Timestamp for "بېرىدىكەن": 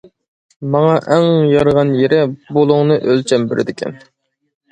3.53-3.97